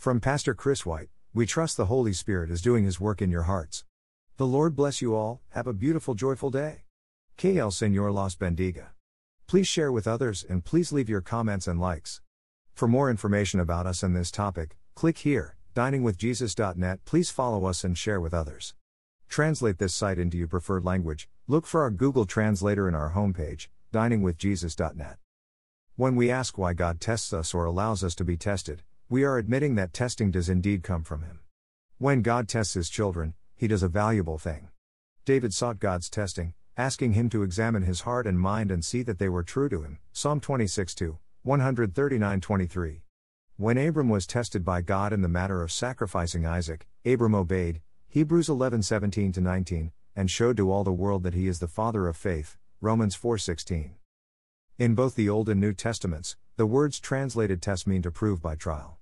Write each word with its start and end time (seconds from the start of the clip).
From 0.00 0.18
Pastor 0.18 0.54
Chris 0.54 0.86
White, 0.86 1.10
we 1.34 1.44
trust 1.44 1.76
the 1.76 1.84
Holy 1.84 2.14
Spirit 2.14 2.50
is 2.50 2.62
doing 2.62 2.84
his 2.84 2.98
work 2.98 3.20
in 3.20 3.30
your 3.30 3.42
hearts. 3.42 3.84
The 4.38 4.46
Lord 4.46 4.74
bless 4.74 5.02
you 5.02 5.14
all, 5.14 5.42
have 5.50 5.66
a 5.66 5.74
beautiful, 5.74 6.14
joyful 6.14 6.48
day. 6.48 6.84
Que 7.36 7.58
el 7.58 7.70
Señor 7.70 8.10
los 8.10 8.34
bendiga. 8.34 8.92
Please 9.46 9.68
share 9.68 9.92
with 9.92 10.08
others 10.08 10.42
and 10.48 10.64
please 10.64 10.90
leave 10.90 11.10
your 11.10 11.20
comments 11.20 11.66
and 11.66 11.78
likes. 11.78 12.22
For 12.72 12.88
more 12.88 13.10
information 13.10 13.60
about 13.60 13.86
us 13.86 14.02
and 14.02 14.16
this 14.16 14.30
topic, 14.30 14.78
click 14.94 15.18
here, 15.18 15.56
diningwithjesus.net. 15.76 17.04
Please 17.04 17.28
follow 17.28 17.66
us 17.66 17.84
and 17.84 17.98
share 17.98 18.22
with 18.22 18.32
others. 18.32 18.72
Translate 19.28 19.76
this 19.76 19.94
site 19.94 20.18
into 20.18 20.38
your 20.38 20.48
preferred 20.48 20.86
language. 20.86 21.28
Look 21.46 21.66
for 21.66 21.82
our 21.82 21.90
Google 21.90 22.24
Translator 22.24 22.88
in 22.88 22.94
our 22.94 23.12
homepage, 23.12 23.68
diningwithjesus.net. 23.92 25.18
When 25.96 26.16
we 26.16 26.30
ask 26.30 26.56
why 26.56 26.72
God 26.72 27.02
tests 27.02 27.34
us 27.34 27.52
or 27.52 27.66
allows 27.66 28.02
us 28.02 28.14
to 28.14 28.24
be 28.24 28.38
tested, 28.38 28.82
we 29.10 29.24
are 29.24 29.38
admitting 29.38 29.74
that 29.74 29.92
testing 29.92 30.30
does 30.30 30.48
indeed 30.48 30.84
come 30.84 31.02
from 31.02 31.22
Him. 31.22 31.40
When 31.98 32.22
God 32.22 32.46
tests 32.46 32.74
His 32.74 32.88
children, 32.88 33.34
He 33.56 33.66
does 33.66 33.82
a 33.82 33.88
valuable 33.88 34.38
thing. 34.38 34.68
David 35.24 35.52
sought 35.52 35.80
God's 35.80 36.08
testing, 36.08 36.54
asking 36.76 37.14
Him 37.14 37.28
to 37.30 37.42
examine 37.42 37.82
his 37.82 38.02
heart 38.02 38.24
and 38.24 38.38
mind 38.38 38.70
and 38.70 38.84
see 38.84 39.02
that 39.02 39.18
they 39.18 39.28
were 39.28 39.42
true 39.42 39.68
to 39.68 39.82
Him. 39.82 39.98
Psalm 40.12 40.38
26 40.38 40.94
2, 40.94 41.18
139 41.42 42.40
23. 42.40 43.02
When 43.56 43.78
Abram 43.78 44.08
was 44.08 44.28
tested 44.28 44.64
by 44.64 44.80
God 44.80 45.12
in 45.12 45.22
the 45.22 45.28
matter 45.28 45.60
of 45.60 45.72
sacrificing 45.72 46.46
Isaac, 46.46 46.86
Abram 47.04 47.34
obeyed, 47.34 47.80
Hebrews 48.06 48.46
11:17 48.46 49.36
19, 49.38 49.90
and 50.14 50.30
showed 50.30 50.56
to 50.56 50.70
all 50.70 50.84
the 50.84 50.92
world 50.92 51.24
that 51.24 51.34
he 51.34 51.48
is 51.48 51.58
the 51.58 51.66
father 51.66 52.06
of 52.06 52.16
faith. 52.16 52.56
Romans 52.80 53.16
4:16. 53.16 53.90
In 54.78 54.94
both 54.94 55.16
the 55.16 55.28
Old 55.28 55.48
and 55.48 55.60
New 55.60 55.72
Testaments, 55.72 56.36
the 56.56 56.64
words 56.64 57.00
translated 57.00 57.60
test 57.60 57.88
mean 57.88 58.02
to 58.02 58.12
prove 58.12 58.40
by 58.40 58.54
trial. 58.54 58.99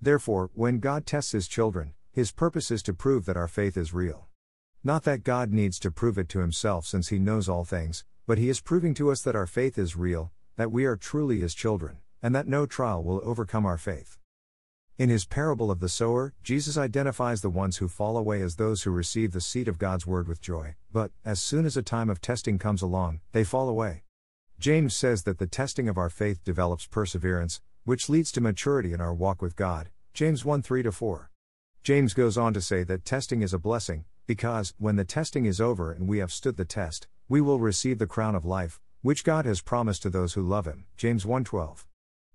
Therefore, 0.00 0.50
when 0.54 0.78
God 0.78 1.06
tests 1.06 1.32
his 1.32 1.48
children, 1.48 1.94
his 2.12 2.32
purpose 2.32 2.70
is 2.70 2.82
to 2.84 2.94
prove 2.94 3.26
that 3.26 3.36
our 3.36 3.48
faith 3.48 3.76
is 3.76 3.92
real. 3.92 4.28
Not 4.84 5.04
that 5.04 5.24
God 5.24 5.52
needs 5.52 5.78
to 5.80 5.90
prove 5.90 6.18
it 6.18 6.28
to 6.30 6.38
himself 6.38 6.86
since 6.86 7.08
he 7.08 7.18
knows 7.18 7.48
all 7.48 7.64
things, 7.64 8.04
but 8.26 8.38
he 8.38 8.48
is 8.48 8.60
proving 8.60 8.94
to 8.94 9.10
us 9.10 9.22
that 9.22 9.34
our 9.34 9.46
faith 9.46 9.76
is 9.78 9.96
real, 9.96 10.30
that 10.56 10.70
we 10.70 10.84
are 10.84 10.96
truly 10.96 11.40
his 11.40 11.54
children, 11.54 11.98
and 12.22 12.34
that 12.34 12.46
no 12.46 12.66
trial 12.66 13.02
will 13.02 13.20
overcome 13.24 13.66
our 13.66 13.78
faith. 13.78 14.18
In 14.98 15.10
his 15.10 15.26
parable 15.26 15.70
of 15.70 15.78
the 15.78 15.88
sower, 15.88 16.34
Jesus 16.42 16.76
identifies 16.76 17.40
the 17.40 17.50
ones 17.50 17.76
who 17.76 17.86
fall 17.86 18.16
away 18.16 18.42
as 18.42 18.56
those 18.56 18.82
who 18.82 18.90
receive 18.90 19.32
the 19.32 19.40
seed 19.40 19.68
of 19.68 19.78
God's 19.78 20.06
word 20.06 20.26
with 20.26 20.40
joy, 20.40 20.74
but, 20.92 21.12
as 21.24 21.40
soon 21.40 21.66
as 21.66 21.76
a 21.76 21.82
time 21.82 22.10
of 22.10 22.20
testing 22.20 22.58
comes 22.58 22.82
along, 22.82 23.20
they 23.32 23.44
fall 23.44 23.68
away. 23.68 24.02
James 24.58 24.94
says 24.94 25.22
that 25.22 25.38
the 25.38 25.46
testing 25.46 25.88
of 25.88 25.96
our 25.96 26.10
faith 26.10 26.42
develops 26.42 26.86
perseverance, 26.86 27.60
which 27.88 28.10
leads 28.10 28.30
to 28.30 28.38
maturity 28.42 28.92
in 28.92 29.00
our 29.00 29.14
walk 29.14 29.40
with 29.40 29.56
God. 29.56 29.88
James 30.12 30.44
1 30.44 30.60
3 30.60 30.82
4. 30.82 31.30
James 31.82 32.12
goes 32.12 32.36
on 32.36 32.52
to 32.52 32.60
say 32.60 32.84
that 32.84 33.06
testing 33.06 33.40
is 33.40 33.54
a 33.54 33.58
blessing, 33.58 34.04
because, 34.26 34.74
when 34.76 34.96
the 34.96 35.06
testing 35.06 35.46
is 35.46 35.58
over 35.58 35.90
and 35.90 36.06
we 36.06 36.18
have 36.18 36.30
stood 36.30 36.58
the 36.58 36.66
test, 36.66 37.08
we 37.30 37.40
will 37.40 37.58
receive 37.58 37.98
the 37.98 38.06
crown 38.06 38.34
of 38.34 38.44
life, 38.44 38.78
which 39.00 39.24
God 39.24 39.46
has 39.46 39.62
promised 39.62 40.02
to 40.02 40.10
those 40.10 40.34
who 40.34 40.42
love 40.42 40.66
Him. 40.66 40.84
James 40.98 41.24
1 41.24 41.44
12. 41.44 41.86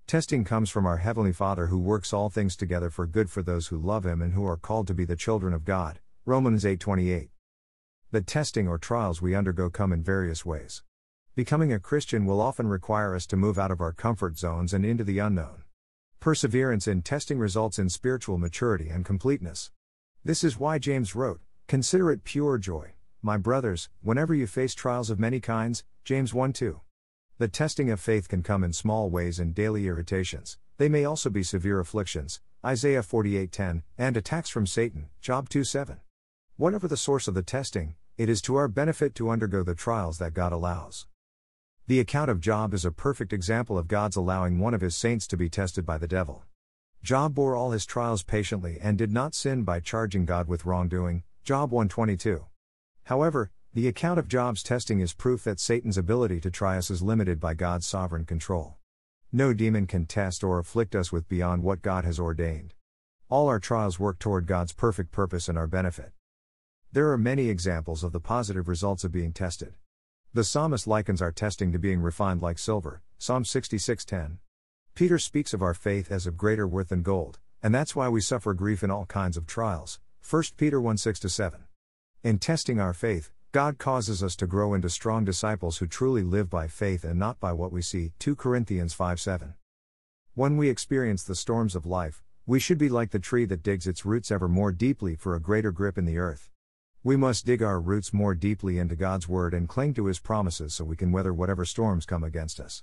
Testing 0.08 0.42
comes 0.42 0.70
from 0.70 0.86
our 0.86 0.96
Heavenly 0.96 1.32
Father 1.32 1.68
who 1.68 1.78
works 1.78 2.12
all 2.12 2.30
things 2.30 2.56
together 2.56 2.90
for 2.90 3.06
good 3.06 3.30
for 3.30 3.44
those 3.44 3.68
who 3.68 3.78
love 3.78 4.04
him 4.04 4.20
and 4.20 4.34
who 4.34 4.44
are 4.44 4.56
called 4.56 4.88
to 4.88 4.94
be 4.94 5.04
the 5.04 5.14
children 5.14 5.54
of 5.54 5.64
God. 5.64 6.00
Romans 6.26 6.64
8:28. 6.64 7.30
The 8.10 8.22
testing 8.22 8.66
or 8.66 8.76
trials 8.76 9.22
we 9.22 9.36
undergo 9.36 9.70
come 9.70 9.92
in 9.92 10.02
various 10.02 10.44
ways. 10.44 10.82
Becoming 11.36 11.72
a 11.72 11.80
Christian 11.80 12.26
will 12.26 12.40
often 12.40 12.68
require 12.68 13.12
us 13.12 13.26
to 13.26 13.36
move 13.36 13.58
out 13.58 13.72
of 13.72 13.80
our 13.80 13.92
comfort 13.92 14.38
zones 14.38 14.72
and 14.72 14.86
into 14.86 15.02
the 15.02 15.18
unknown. 15.18 15.64
Perseverance 16.20 16.86
in 16.86 17.02
testing 17.02 17.40
results 17.40 17.76
in 17.76 17.88
spiritual 17.88 18.38
maturity 18.38 18.88
and 18.88 19.04
completeness. 19.04 19.72
This 20.22 20.44
is 20.44 20.60
why 20.60 20.78
James 20.78 21.16
wrote, 21.16 21.40
Consider 21.66 22.12
it 22.12 22.22
pure 22.22 22.56
joy, 22.56 22.92
my 23.20 23.36
brothers, 23.36 23.88
whenever 24.00 24.32
you 24.32 24.46
face 24.46 24.74
trials 24.74 25.10
of 25.10 25.18
many 25.18 25.40
kinds. 25.40 25.82
James 26.04 26.32
1 26.32 26.52
2. 26.52 26.80
The 27.38 27.48
testing 27.48 27.90
of 27.90 27.98
faith 27.98 28.28
can 28.28 28.44
come 28.44 28.62
in 28.62 28.72
small 28.72 29.10
ways 29.10 29.40
and 29.40 29.56
daily 29.56 29.88
irritations. 29.88 30.56
They 30.76 30.88
may 30.88 31.04
also 31.04 31.30
be 31.30 31.42
severe 31.42 31.80
afflictions, 31.80 32.40
Isaiah 32.64 33.02
48:10, 33.02 33.82
and 33.98 34.16
attacks 34.16 34.50
from 34.50 34.68
Satan, 34.68 35.08
Job 35.20 35.48
2:7. 35.48 35.98
Whatever 36.56 36.86
the 36.86 36.96
source 36.96 37.26
of 37.26 37.34
the 37.34 37.42
testing, 37.42 37.96
it 38.16 38.28
is 38.28 38.40
to 38.42 38.54
our 38.54 38.68
benefit 38.68 39.16
to 39.16 39.30
undergo 39.30 39.64
the 39.64 39.74
trials 39.74 40.18
that 40.18 40.32
God 40.32 40.52
allows. 40.52 41.08
The 41.86 42.00
account 42.00 42.30
of 42.30 42.40
Job 42.40 42.72
is 42.72 42.86
a 42.86 42.90
perfect 42.90 43.30
example 43.30 43.76
of 43.76 43.88
God's 43.88 44.16
allowing 44.16 44.58
one 44.58 44.72
of 44.72 44.80
his 44.80 44.96
saints 44.96 45.26
to 45.26 45.36
be 45.36 45.50
tested 45.50 45.84
by 45.84 45.98
the 45.98 46.08
devil. 46.08 46.42
Job 47.02 47.34
bore 47.34 47.54
all 47.54 47.72
his 47.72 47.84
trials 47.84 48.22
patiently 48.22 48.78
and 48.80 48.96
did 48.96 49.12
not 49.12 49.34
sin 49.34 49.64
by 49.64 49.80
charging 49.80 50.24
God 50.24 50.48
with 50.48 50.64
wrongdoing, 50.64 51.24
Job 51.44 51.72
122. 51.72 52.46
However, 53.02 53.50
the 53.74 53.86
account 53.86 54.18
of 54.18 54.28
Job's 54.28 54.62
testing 54.62 55.00
is 55.00 55.12
proof 55.12 55.44
that 55.44 55.60
Satan's 55.60 55.98
ability 55.98 56.40
to 56.40 56.50
try 56.50 56.78
us 56.78 56.90
is 56.90 57.02
limited 57.02 57.38
by 57.38 57.52
God's 57.52 57.86
sovereign 57.86 58.24
control. 58.24 58.78
No 59.30 59.52
demon 59.52 59.86
can 59.86 60.06
test 60.06 60.42
or 60.42 60.58
afflict 60.58 60.94
us 60.94 61.12
with 61.12 61.28
beyond 61.28 61.62
what 61.62 61.82
God 61.82 62.06
has 62.06 62.18
ordained. 62.18 62.72
All 63.28 63.46
our 63.46 63.60
trials 63.60 64.00
work 64.00 64.18
toward 64.18 64.46
God's 64.46 64.72
perfect 64.72 65.12
purpose 65.12 65.50
and 65.50 65.58
our 65.58 65.66
benefit. 65.66 66.12
There 66.92 67.10
are 67.10 67.18
many 67.18 67.50
examples 67.50 68.02
of 68.02 68.12
the 68.12 68.20
positive 68.20 68.68
results 68.68 69.04
of 69.04 69.12
being 69.12 69.34
tested. 69.34 69.74
The 70.34 70.42
psalmist 70.42 70.88
likens 70.88 71.22
our 71.22 71.30
testing 71.30 71.70
to 71.70 71.78
being 71.78 72.00
refined 72.00 72.42
like 72.42 72.58
silver, 72.58 73.02
Psalm 73.18 73.44
66:10. 73.44 74.38
Peter 74.96 75.16
speaks 75.16 75.54
of 75.54 75.62
our 75.62 75.74
faith 75.74 76.10
as 76.10 76.26
of 76.26 76.36
greater 76.36 76.66
worth 76.66 76.88
than 76.88 77.02
gold, 77.02 77.38
and 77.62 77.72
that's 77.72 77.94
why 77.94 78.08
we 78.08 78.20
suffer 78.20 78.52
grief 78.52 78.82
in 78.82 78.90
all 78.90 79.06
kinds 79.06 79.36
of 79.36 79.46
trials, 79.46 80.00
1 80.28 80.42
Peter 80.56 80.80
1 80.80 80.96
6 80.96 81.20
7. 81.32 81.66
In 82.24 82.40
testing 82.40 82.80
our 82.80 82.92
faith, 82.92 83.30
God 83.52 83.78
causes 83.78 84.24
us 84.24 84.34
to 84.34 84.48
grow 84.48 84.74
into 84.74 84.90
strong 84.90 85.24
disciples 85.24 85.78
who 85.78 85.86
truly 85.86 86.24
live 86.24 86.50
by 86.50 86.66
faith 86.66 87.04
and 87.04 87.16
not 87.16 87.38
by 87.38 87.52
what 87.52 87.70
we 87.70 87.80
see. 87.80 88.10
2 88.18 88.34
Corinthians 88.34 88.92
5 88.92 89.20
7. 89.20 89.54
When 90.34 90.56
we 90.56 90.68
experience 90.68 91.22
the 91.22 91.36
storms 91.36 91.76
of 91.76 91.86
life, 91.86 92.24
we 92.44 92.58
should 92.58 92.78
be 92.78 92.88
like 92.88 93.12
the 93.12 93.20
tree 93.20 93.44
that 93.44 93.62
digs 93.62 93.86
its 93.86 94.04
roots 94.04 94.32
ever 94.32 94.48
more 94.48 94.72
deeply 94.72 95.14
for 95.14 95.36
a 95.36 95.40
greater 95.40 95.70
grip 95.70 95.96
in 95.96 96.06
the 96.06 96.18
earth. 96.18 96.50
We 97.06 97.16
must 97.16 97.44
dig 97.44 97.62
our 97.62 97.78
roots 97.78 98.14
more 98.14 98.34
deeply 98.34 98.78
into 98.78 98.96
God's 98.96 99.28
Word 99.28 99.52
and 99.52 99.68
cling 99.68 99.92
to 99.92 100.06
His 100.06 100.18
promises 100.18 100.72
so 100.72 100.86
we 100.86 100.96
can 100.96 101.12
weather 101.12 101.34
whatever 101.34 101.66
storms 101.66 102.06
come 102.06 102.24
against 102.24 102.58
us. 102.58 102.82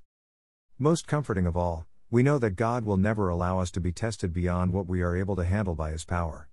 Most 0.78 1.08
comforting 1.08 1.48
of 1.48 1.58
all, 1.58 1.88
we 2.12 2.22
know 2.22 2.38
that 2.38 2.52
God 2.52 2.86
will 2.86 2.98
never 2.98 3.30
allow 3.30 3.58
us 3.58 3.72
to 3.72 3.82
be 3.82 3.92
tested 3.92 4.32
beyond 4.32 4.74
what 4.74 4.86
we 4.86 5.02
are 5.02 5.18
able 5.18 5.36
to 5.38 5.44
handle 5.44 5.74
by 5.74 5.90
His 5.90 6.06
power. 6.06 6.50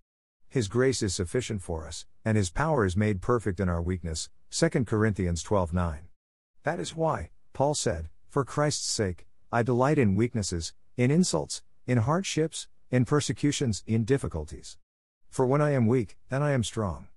His 0.48 0.66
grace 0.66 1.02
is 1.02 1.14
sufficient 1.14 1.60
for 1.60 1.86
us, 1.86 2.06
and 2.24 2.38
His 2.38 2.48
power 2.48 2.86
is 2.86 2.96
made 2.96 3.20
perfect 3.20 3.60
in 3.60 3.68
our 3.68 3.82
weakness. 3.82 4.30
2 4.50 4.86
Corinthians 4.86 5.42
12 5.42 5.74
9. 5.74 5.98
That 6.62 6.80
is 6.80 6.96
why, 6.96 7.28
Paul 7.52 7.74
said, 7.74 8.08
For 8.30 8.46
Christ's 8.46 8.88
sake, 8.88 9.26
I 9.52 9.62
delight 9.62 9.98
in 9.98 10.16
weaknesses, 10.16 10.72
in 10.96 11.10
insults, 11.10 11.60
in 11.86 11.98
hardships, 11.98 12.66
in 12.90 13.04
persecutions, 13.04 13.84
in 13.86 14.04
difficulties. 14.04 14.78
For 15.28 15.44
when 15.44 15.60
I 15.60 15.72
am 15.72 15.86
weak, 15.86 16.16
then 16.30 16.42
I 16.42 16.52
am 16.52 16.64
strong. 16.64 17.08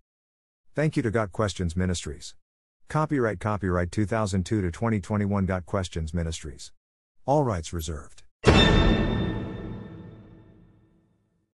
Thank 0.73 0.95
you 0.95 1.03
to 1.03 1.11
Got 1.11 1.33
Questions 1.33 1.75
Ministries. 1.75 2.33
Copyright 2.87 3.41
Copyright 3.41 3.91
2002 3.91 4.61
to 4.61 4.71
2021 4.71 5.45
Got 5.45 5.65
Questions 5.65 6.13
Ministries. 6.13 6.71
All 7.25 7.43
rights 7.43 7.73
reserved. 7.73 8.23